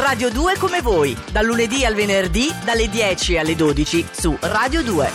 [0.00, 5.10] Radio 2 come voi, dal lunedì al venerdì, dalle 10 alle 12 su Radio 2.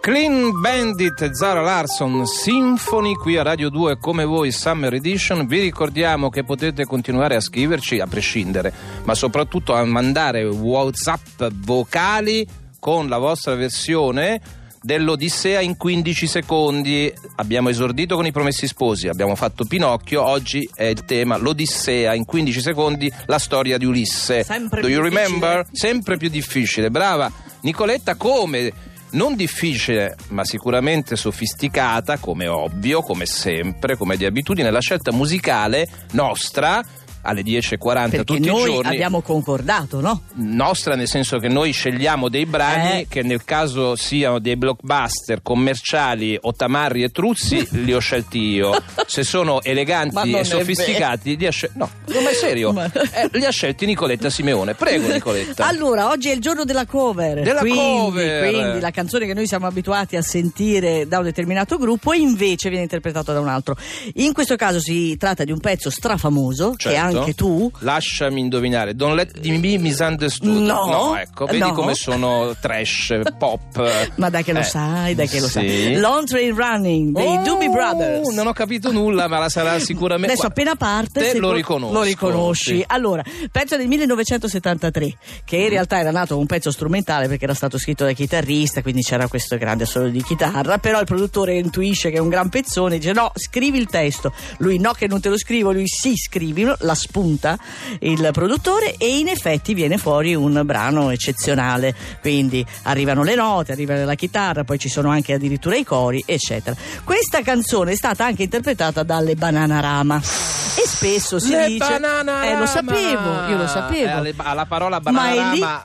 [0.00, 6.30] Clean Bandit Zara Larson Symphony qui a Radio 2 come voi Summer Edition vi ricordiamo
[6.30, 8.72] che potete continuare a scriverci a prescindere
[9.04, 12.46] ma soprattutto a mandare whatsapp vocali
[12.80, 17.12] con la vostra versione dell'Odissea in 15 secondi.
[17.36, 22.26] Abbiamo esordito con i promessi sposi abbiamo fatto Pinocchio oggi è il tema l'Odissea in
[22.26, 24.44] 15 secondi la storia di Ulisse.
[24.44, 25.64] Sempre Do you remember?
[25.64, 25.90] difficile.
[25.90, 26.90] sempre più difficile.
[26.90, 27.32] Brava.
[27.62, 28.72] Nicoletta come?
[29.12, 35.88] Non difficile, ma sicuramente sofisticata, come ovvio, come sempre, come di abitudine, la scelta musicale
[36.12, 36.82] nostra
[37.24, 38.86] alle 10.40 Perché tutti i giorni.
[38.88, 40.22] abbiamo concordato, no?
[40.34, 43.06] Nostra nel senso che noi scegliamo dei brani Eh.
[43.08, 48.72] che nel caso siano dei blockbuster commerciali o tamarri e truzzi li ho scelti io.
[49.06, 51.78] Se sono Ma eleganti e sofisticati li ha scelti...
[51.78, 52.72] No, non è serio.
[52.72, 54.74] Ma- Eh, li ha scelti Nicoletta Simeone.
[54.74, 55.66] Prego Nicoletta.
[55.74, 57.42] Allora, oggi è il giorno della cover.
[57.42, 58.48] Della quindi, cover.
[58.50, 62.84] Quindi la canzone che noi siamo abituati a sentire da un determinato gruppo invece viene
[62.84, 63.76] interpretata da un altro.
[64.14, 67.13] In questo caso si tratta di un pezzo strafamoso che Certo.
[67.20, 70.62] Anche tu Lasciami indovinare, Don't Let Me Misunderstood.
[70.62, 71.16] No.
[71.16, 71.72] ecco, vedi No.
[71.72, 74.12] come sono trash, pop.
[74.16, 75.52] Ma dai che lo Eh, sai, dai che lo sì.
[75.52, 75.96] sai.
[75.96, 78.28] Long Train Running dei Oh, Doobie Brothers.
[78.34, 80.32] Non ho capito nulla, ma la sarà sicuramente.
[80.32, 81.92] Adesso appena parte te lo co- riconosco.
[81.94, 82.76] lo riconosci.
[82.76, 82.84] sì.
[82.86, 87.78] Allora, pezzo del 1973, che in realtà era nato un pezzo strumentale perché era stato
[87.78, 92.16] scritto da chitarrista, quindi c'era questo grande assolo di chitarra, però il produttore intuisce che
[92.16, 94.32] è un gran pezzone, dice no, scrivi il testo.
[94.58, 97.58] Lui no che non te lo scrivo, lui sì, scrivilo, la spunta
[98.00, 101.94] il produttore e in effetti viene fuori un brano eccezionale.
[102.20, 106.74] Quindi arrivano le note, arriva la chitarra, poi ci sono anche addirittura i cori, eccetera.
[107.04, 112.44] Questa canzone è stata anche interpretata dalle Bananarama e spesso si Le dice Bananarama.
[112.46, 114.24] eh lo sapevo, io lo sapevo.
[114.24, 115.82] Eh, alla parola Ma è lì bananarama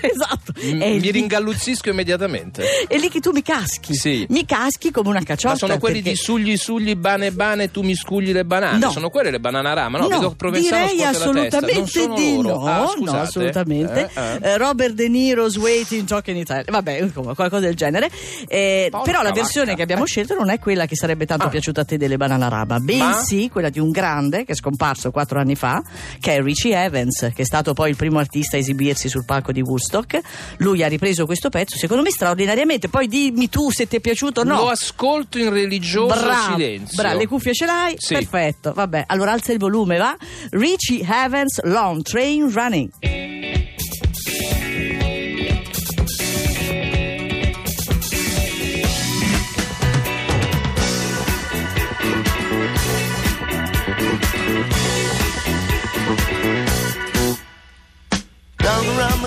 [0.12, 2.64] esatto, m- mi lì- ringalluzzisco immediatamente.
[2.86, 3.94] è lì che tu mi caschi.
[3.94, 4.26] Sì.
[4.30, 5.52] Mi caschi come una cacciotta.
[5.54, 8.78] Ma sono quelli perché- di sugli sugli bane bane tu mi scugli le banane.
[8.78, 8.90] No.
[8.90, 9.98] Sono quelle le bananarama.
[9.98, 12.58] No, No, vedo Provenzano direi assolutamente di loro.
[12.60, 13.18] no, Ah, no, scusate.
[13.18, 14.10] assolutamente.
[14.14, 14.38] Eh, eh.
[14.42, 16.64] Eh, Robert De Niro's Waiting Talk in Italia.
[16.68, 18.10] Vabbè, insomma, qualcosa del genere.
[18.46, 19.76] Eh, però la versione vacca.
[19.76, 21.48] che abbiamo scelto non è quella che sarebbe tanto Ah.
[21.48, 25.54] piaciuta a te delle Bananarama, bensì quella di un grande che è scomparso quattro anni
[25.54, 25.82] fa,
[26.20, 29.52] che è Richie Evans, che è stato poi il primo artista a esibirsi sul palco
[29.52, 29.87] di Woodstock.
[30.58, 32.88] Lui ha ripreso questo pezzo, secondo me straordinariamente.
[32.88, 34.56] Poi dimmi tu se ti è piaciuto o no.
[34.56, 36.96] Lo ascolto in religioso Bravo, silenzio.
[36.96, 37.94] bravo, le cuffie ce l'hai?
[37.98, 38.14] Sì.
[38.14, 39.04] Perfetto, vabbè.
[39.06, 40.16] Allora alza il volume, va?
[40.50, 42.90] Richie Evans Long Train Running.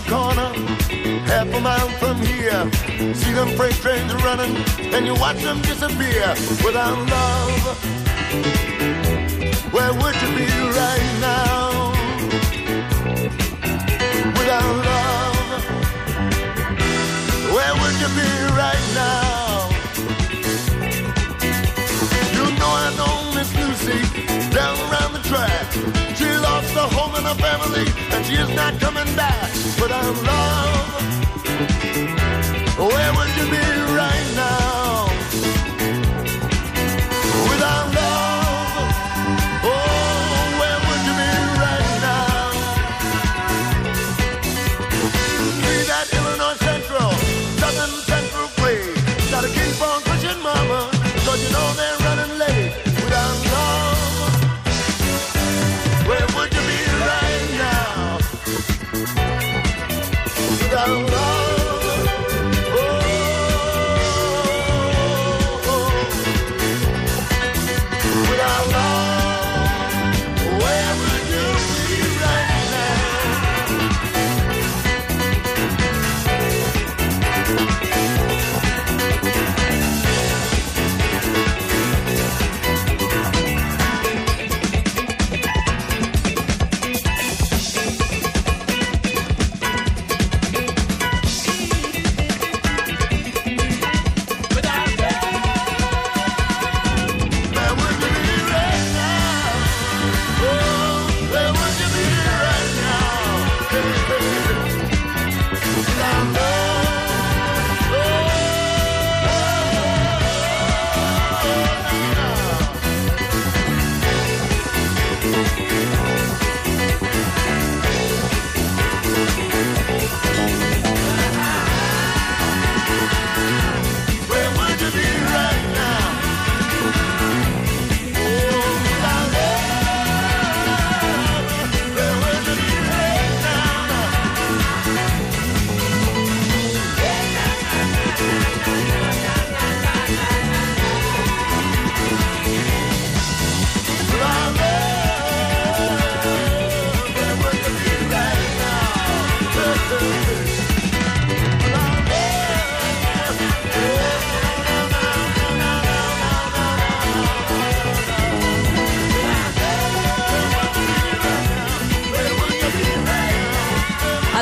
[0.03, 0.53] The corner,
[1.25, 2.71] half a mile from here.
[3.13, 4.55] See them freight trains running,
[4.93, 6.29] and you watch them disappear.
[6.63, 7.63] Without love,
[9.73, 10.47] where would you be
[10.79, 11.91] right now?
[14.37, 15.63] Without love,
[17.53, 19.30] where would you be right now?
[27.35, 29.53] Family, and she is not coming back.
[29.79, 31.20] Without love, where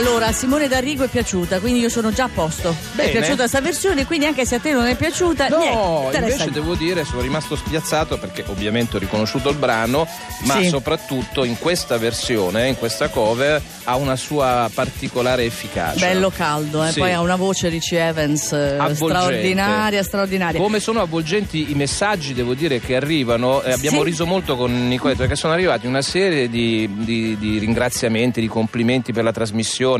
[0.09, 2.75] Allora, a Simone D'Arrigo è piaciuta, quindi io sono già a posto.
[2.93, 3.09] Bene.
[3.09, 5.59] È piaciuta questa versione, quindi anche se a te non è piaciuta, No,
[6.09, 10.07] niente, invece devo dire sono rimasto spiazzato perché ovviamente ho riconosciuto il brano,
[10.45, 10.67] ma Sì.
[10.67, 15.99] soprattutto in questa versione, in questa cover, ha una sua particolare efficacia.
[16.07, 16.91] Bello caldo, eh.
[16.91, 16.99] Sì.
[16.99, 18.95] poi ha una voce Richie Evans eh, Avvolgente.
[18.95, 20.59] straordinaria, straordinaria.
[20.59, 24.05] Come sono avvolgenti i messaggi, devo dire, che arrivano, e abbiamo Sì.
[24.05, 29.13] riso molto con Nicoletto perché sono arrivati una serie di, di- di ringraziamenti, di complimenti
[29.13, 29.98] per la trasmissione,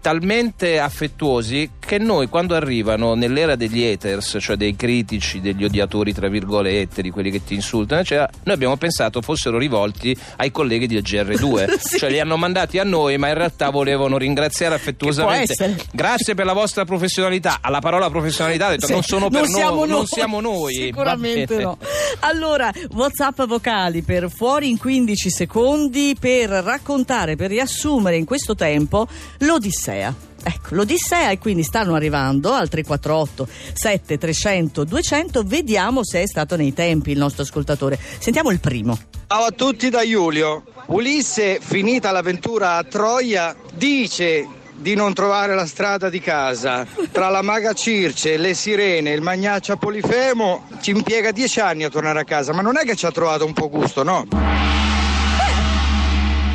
[0.00, 6.28] talmente affettuosi che noi quando arrivano nell'era degli haters, cioè dei critici, degli odiatori, tra
[6.28, 11.02] virgolette, di quelli che ti insultano, eccetera, noi abbiamo pensato fossero rivolti ai colleghi del
[11.02, 11.98] GR2, Sì.
[11.98, 15.76] cioè li hanno mandati a noi, ma in realtà volevano ringraziare affettuosamente.
[15.92, 17.58] Grazie per la vostra professionalità.
[17.60, 20.06] Alla parola professionalità ha detto Sì, non sono per non noi, siamo non noi.
[20.06, 20.74] siamo noi.
[20.74, 21.78] Sicuramente no.
[22.20, 29.06] Allora, WhatsApp vocali per fuori in 15 secondi per raccontare, per riassumere in questo tempo
[29.38, 30.14] l'Odissea.
[30.42, 35.42] Ecco, l'Odissea e quindi stanno arrivando al 348 7300 200.
[35.42, 37.98] Vediamo se è stato nei tempi il nostro ascoltatore.
[38.18, 38.98] Sentiamo il primo.
[39.26, 40.62] Ciao a tutti da Giulio.
[40.86, 44.46] Ulisse, finita l'avventura a Troia, dice
[44.76, 46.86] di non trovare la strada di casa.
[47.10, 52.20] Tra la maga Circe, le sirene il magnaccia Polifemo ci impiega dieci anni a tornare
[52.20, 54.26] a casa, ma non è che ci ha trovato un po' gusto, no?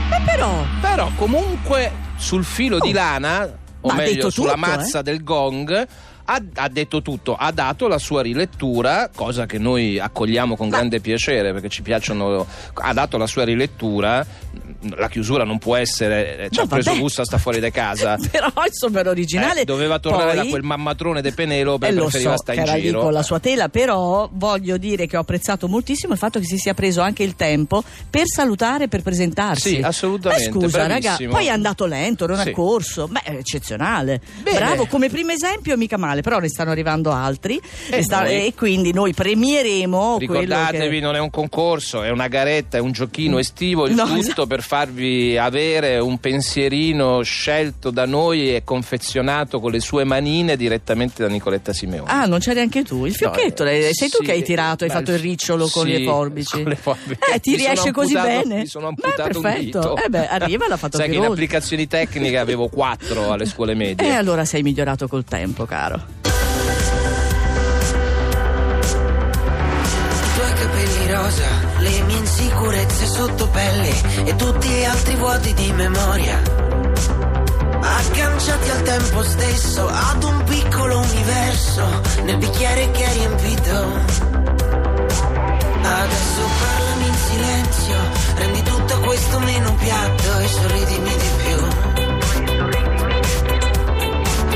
[0.10, 5.24] Ma però, Però comunque sul filo di lana, o Ma meglio sulla tutto, mazza del
[5.24, 5.88] gong,
[6.24, 11.00] ha, ha detto tutto, ha dato la sua rilettura, cosa che noi accogliamo con grande
[11.00, 14.26] piacere perché ci piacciono, ha dato la sua rilettura,
[14.96, 18.18] la chiusura non può essere, eh, ci No, ha preso gusto, sta fuori da casa.
[18.32, 19.62] però insomma era originale.
[19.62, 22.74] Eh, doveva tornare Poi- da quel mammatrone de Penelope Eh, lo preferiva so stare in
[22.76, 23.02] lì giro.
[23.02, 26.58] con la sua tela, però voglio dire che ho apprezzato moltissimo il fatto che si
[26.58, 29.76] sia preso anche il tempo per salutare, per presentarsi.
[29.76, 31.32] Sì, assolutamente, Ma scusa, raga, bravissimo.
[31.32, 32.50] poi è andato lento, non Sì.
[32.50, 33.08] ha corso.
[33.08, 34.22] Beh, è eccezionale.
[34.42, 34.58] Bene.
[34.58, 37.60] Bravo, come primo esempio mica male, però ne stanno arrivando altri
[37.90, 41.06] E e, sta- e quindi noi premieremo Ricordatevi, che...
[41.06, 44.48] non è un concorso, è una garetta, è un giochino estivo, il No, tutto esatto.
[44.48, 51.24] per farvi avere un pensierino scelto da noi e confezionato con le sue manine direttamente
[51.24, 52.10] da Nicoletta Simeone.
[52.12, 53.06] Ah, non c'eri anche tu?
[53.06, 55.68] Il fiocchetto, No, lei- sei tu sì, che hai tirato, hai beh, fatto il ricciolo
[55.68, 56.52] con sì, le forbici.
[56.62, 57.20] con le forbici.
[57.34, 58.62] Eh, ti Mi riesce così amputato- bene?
[58.62, 59.64] Mi sono Beh, amputato un perfetto.
[59.80, 59.98] dito.
[59.98, 64.08] Eh beh, arriva, l'ha fatto Sai che in applicazioni tecniche avevo quattro alle scuole medie.
[64.08, 66.02] E allora sei migliorato col tempo, caro.
[70.24, 71.61] I tuoi capelli rosa,
[72.32, 76.42] insicurezze sotto pelle e tutti gli altri vuoti di memoria.
[77.82, 83.76] Agganciati al tempo stesso, ad un piccolo universo, nel bicchiere che hai riempito.
[85.84, 87.98] Adesso parlami in silenzio,
[88.36, 91.58] rendi tutto questo meno piatto e sorridimi di più.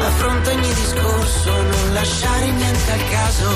[0.01, 3.49] Affronta ogni discorso, non lasciare niente al caso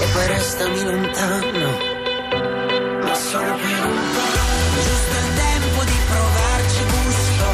[0.00, 1.95] e poi restami lontano.
[3.36, 4.24] Solo per un po'.
[4.86, 7.46] Giusto il tempo di provarci gusto.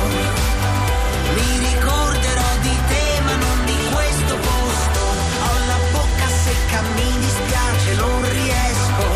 [1.34, 5.00] Mi ricorderò di te, ma non di questo posto.
[5.42, 9.06] Ho la bocca secca, mi dispiace, non riesco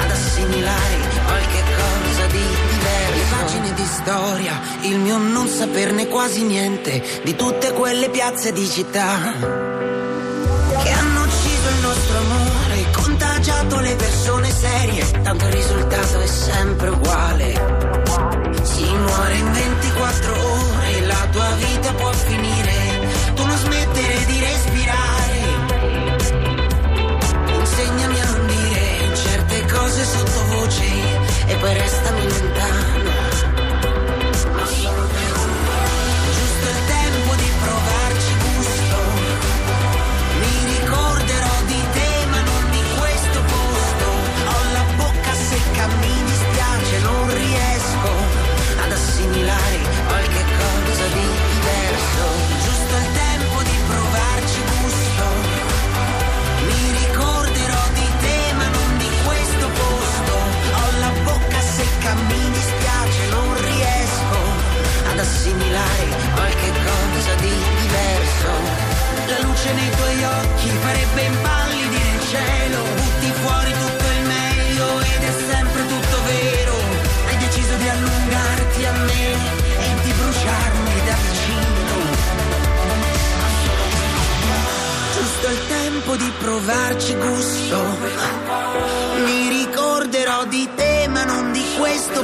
[0.00, 0.96] ad assimilare
[1.26, 3.16] qualche cosa di diverso.
[3.16, 8.68] Le pagine di storia, il mio non saperne quasi niente di tutte quelle piazze di
[8.68, 9.95] città
[14.56, 17.48] serie, tanto il risultato è sempre uguale.
[18.62, 25.38] Si muore in 24 ore, la tua vita può finire, tu non smettere di respirare.
[27.58, 30.84] Insegnami a non dire certe cose sottovoce
[31.46, 32.85] e poi restami lontano.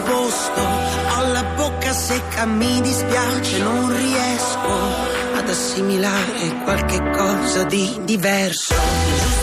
[0.01, 0.61] Posto.
[0.61, 4.73] Ho la bocca secca, mi dispiace, non riesco
[5.35, 9.42] ad assimilare qualche cosa di diverso.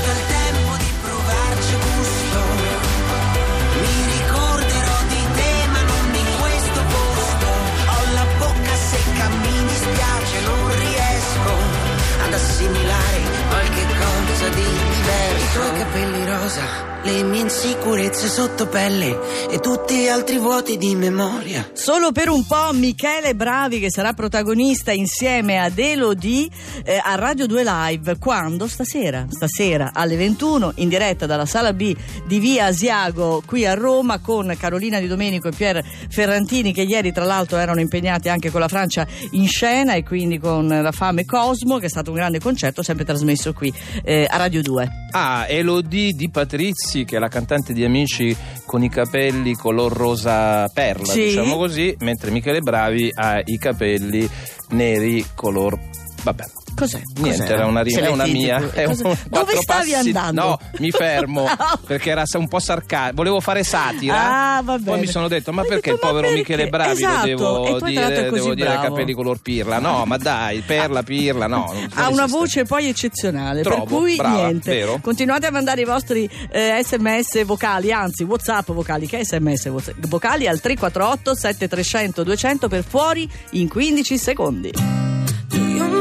[18.29, 21.71] Sotto pelle e tutti gli altri vuoti di memoria.
[21.73, 26.47] Solo per un po' Michele Bravi che sarà protagonista insieme ad Elodie
[26.83, 28.17] eh, a Radio 2 Live.
[28.19, 28.67] Quando?
[28.67, 29.25] Stasera.
[29.29, 31.95] Stasera alle 21 in diretta dalla sala B
[32.27, 37.11] di Via Asiago qui a Roma con Carolina Di Domenico e Pier Ferrantini che ieri
[37.11, 41.25] tra l'altro erano impegnati anche con la Francia in scena e quindi con la Fame
[41.25, 45.07] Cosmo che è stato un grande concerto sempre trasmesso qui eh, a Radio 2.
[45.11, 48.18] Ah, Elodie di Patrizi, che è la cantante di Amici
[48.65, 51.25] con i capelli color rosa perla, Sì.
[51.27, 54.29] diciamo così, mentre Michele Bravi ha i capelli
[54.69, 55.77] neri color...
[56.23, 56.43] vabbè.
[56.75, 57.01] Cos'è?
[57.15, 57.53] Niente, Cos'era?
[57.55, 58.71] era una, rima, l'hai una mia.
[58.71, 60.41] è un- Dove stavi passi- andando?
[60.41, 61.45] No, mi fermo
[61.85, 63.15] perché era un po' sarcastico.
[63.15, 64.55] Volevo fare satira.
[64.57, 64.91] Ah, va bene.
[64.91, 66.69] Poi mi sono detto, ma perché detto, il povero ma Michele perché?
[66.69, 69.79] Bravi Esatto, lo devo dire, è devo dire capelli color pirla?
[69.79, 71.73] No, ma dai, perla, pirla, no.
[71.95, 74.71] ha una voce poi eccezionale, Trovo, per cui brava, niente.
[74.71, 74.99] vero?
[75.01, 79.71] Continuate a mandare i vostri eh, sms vocali, anzi WhatsApp vocali, che sms
[80.07, 84.98] vocali al 348 7300 200 per fuori in 15 secondi.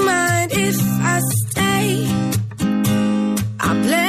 [0.08, 0.78] Mind if
[1.14, 1.88] I stay?
[3.60, 4.07] I blend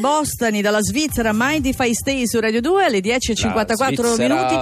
[0.00, 4.54] Bostani dalla Svizzera, Mindy Fai Stay su Radio 2 alle 10.54 La Svizzera, minuti.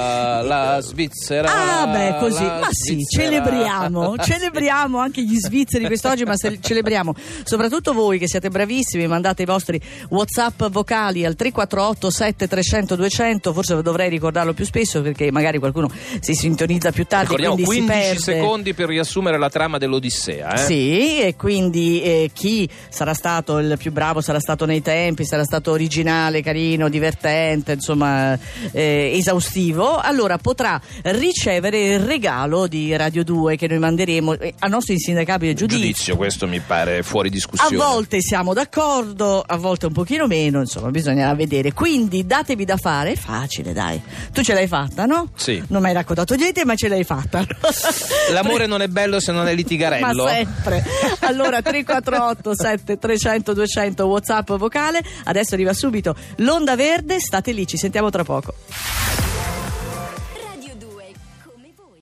[0.48, 1.80] La Svizzera.
[1.80, 2.42] Ah, beh, così.
[2.42, 7.14] Ma sì, celebriamo, celebriamo anche gli svizzeri quest'oggi, ma celebriamo
[7.44, 13.80] soprattutto voi che siete bravissimi, mandate i vostri WhatsApp vocali al 348 7300 200, forse
[13.82, 15.88] dovrei ricordarlo più spesso perché magari qualcuno
[16.20, 18.40] si sintonizza più tardi Ricordiamo quindi si 15 perde.
[18.40, 20.54] secondi per riassumere la trama dell'Odissea.
[20.54, 20.58] Eh?
[20.58, 25.44] Sì, e quindi eh, chi sarà stato il più bravo sarà stato nei tempi, sarà
[25.44, 28.36] stato originale, carino, divertente, insomma
[28.72, 34.70] eh, esaustivo, allora potrà ricevere il regalo di Radio 2 che noi manderemo eh, al
[34.70, 35.80] nostro insindacabile giudizio.
[35.80, 37.76] Giudizio, questo mi pare fuori A discussione.
[37.76, 41.72] volte siamo d'accordo, a volte un pochino meno, insomma, bisognerà vedere.
[41.72, 44.00] Quindi datevi da fare, facile, dai.
[44.32, 45.30] Tu ce l'hai fatta, no?
[45.36, 45.62] Sì.
[45.68, 47.44] Non mi hai raccontato niente, ma ce l'hai fatta.
[48.32, 50.24] L'amore non è bello se non è litigarello.
[50.24, 50.84] Ma sempre.
[51.20, 55.02] Allora 348 7300 200 WhatsApp vocale.
[55.24, 58.54] Adesso arriva subito l'onda verde, state lì, ci sentiamo tra poco.